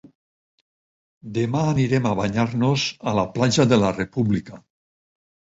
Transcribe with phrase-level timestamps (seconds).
[1.35, 4.63] Demà anirem a banyar-nos a la platja de la República.